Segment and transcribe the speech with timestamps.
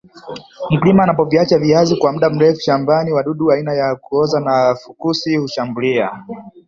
[0.69, 6.19] mkulima anapoviacha viazi kwa mda mrefu shamabani wadudu aina ya kuoza na fukusi hushambulia